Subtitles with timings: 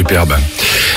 [0.00, 0.34] Superbe.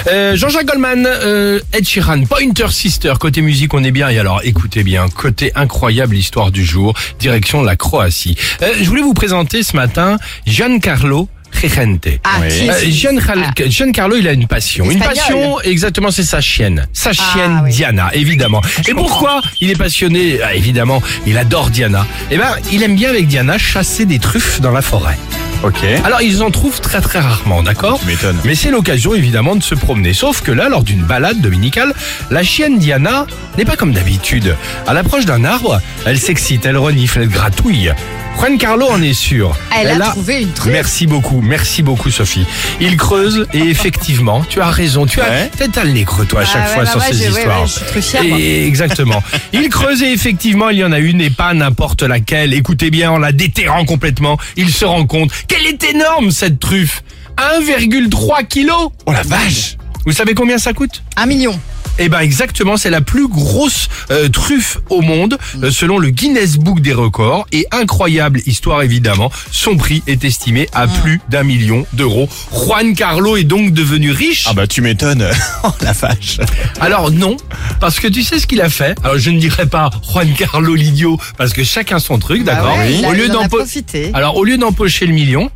[0.07, 4.39] Euh, Jean-Jacques Goldman, euh, Ed Sheeran, Pointer Sister, côté musique on est bien et alors
[4.45, 8.37] écoutez bien, côté incroyable histoire du jour, direction la Croatie.
[8.61, 10.17] Euh, je voulais vous présenter ce matin
[10.47, 11.27] Giancarlo
[11.61, 12.07] Regente.
[12.23, 14.89] Ah, qui Euh, est-ce Giancarlo, Giancarlo, il a une passion.
[14.89, 16.87] Une passion, exactement, c'est sa chienne.
[16.93, 17.71] Sa chienne oui.
[17.71, 18.61] Diana, évidemment.
[18.87, 20.39] Et pourquoi il est passionné?
[20.41, 22.07] Ah, Évidemment, il adore Diana.
[22.31, 25.17] Eh ben, il aime bien avec Diana chasser des truffes dans la forêt.
[25.63, 25.85] Ok.
[26.03, 28.37] Alors ils en trouvent très très rarement, d'accord Tu m'étonnes.
[28.43, 30.13] Mais c'est l'occasion évidemment de se promener.
[30.13, 31.93] Sauf que là, lors d'une balade dominicale,
[32.29, 33.25] la chienne Diana
[33.57, 34.55] n'est pas comme d'habitude.
[34.87, 37.91] À l'approche d'un arbre, elle s'excite, elle renifle, elle gratouille.
[38.39, 39.55] Juan Carlo en est sûr.
[39.79, 40.71] Elle a trouvé une truffe.
[40.73, 42.45] Merci beaucoup, merci beaucoup Sophie.
[42.81, 45.05] Il creuse et effectivement, tu as raison.
[45.05, 45.51] Tu as Ouais.
[45.55, 47.61] peut-être un nez creux toi à Ah chaque ouais, fois bah sur ouais, ces histoires.
[47.61, 48.37] ouais, je suis truffière, moi.
[48.39, 49.23] Et exactement.
[49.53, 52.53] Il creuse et effectivement, il y en a une et pas n'importe laquelle.
[52.55, 57.03] Écoutez bien, en la déterrant complètement, il se rend compte qu'elle est énorme cette truffe.
[57.37, 58.89] 1,3 kilos.
[59.05, 61.03] Oh la vache Vous savez combien ça coûte?
[61.17, 61.59] Un million.
[61.99, 66.57] Eh ben exactement, c'est la plus grosse euh, truffe au monde euh, selon le Guinness
[66.57, 71.85] Book des records et incroyable histoire évidemment, son prix est estimé à plus d'un million
[71.93, 72.27] d'euros.
[72.51, 74.45] Juan Carlo est donc devenu riche.
[74.49, 75.29] Ah bah tu m'étonnes.
[75.65, 76.39] Oh la vache.
[76.81, 77.37] Alors non,
[77.79, 78.97] parce que tu sais ce qu'il a fait?
[79.03, 82.75] Alors je ne dirais pas Juan Carlo l'idiot parce que chacun son truc, d'accord?
[82.75, 84.11] Bah ouais, il a- Au lieu il en a d'empo- profité.
[84.13, 85.49] alors au lieu d'empocher le million,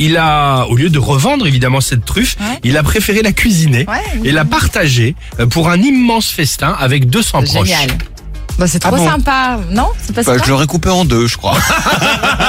[0.00, 2.58] il a, au lieu de revendre évidemment cette truffe, Ouais.
[2.64, 7.08] il a préféré la cuisiner Ouais, et la partager euh, pour un immense festin avec
[7.08, 7.68] 200 proches.
[7.68, 7.90] Génial.
[8.58, 9.58] Bah, c'est trop bon sympa.
[9.70, 11.56] Non C'est pas Bah, sympa je l'aurais coupé en deux, je crois.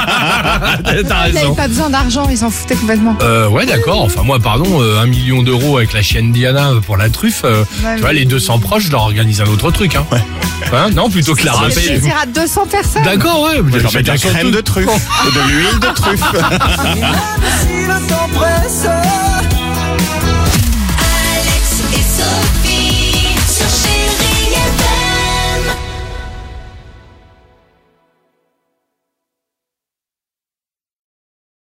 [0.61, 1.33] T'as Ils raison.
[1.33, 3.15] n'avaient pas besoin d'argent, ils s'en foutaient complètement.
[3.21, 4.01] Euh, ouais, d'accord.
[4.01, 7.41] Enfin, moi, pardon, euh, un million d'euros avec la chienne Diana pour la truffe.
[7.43, 9.95] euh, Ouais, tu vois, mais- les 200 proches, je leur organise un autre truc.
[9.95, 10.05] Hein.
[10.73, 11.81] Hein, non, plutôt que la Ça fait rappeler.
[11.87, 13.03] plaisir à 200 personnes.
[13.03, 13.57] D'accord, ouais.
[13.57, 14.87] Je vais leur mettre de la crème de truffe.
[14.87, 16.21] Et de l'huile de truffe.
[17.61, 18.85] Si le temps presse,